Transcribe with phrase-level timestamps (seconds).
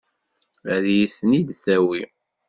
[0.73, 2.03] Ad iyi-ten-id-tawi?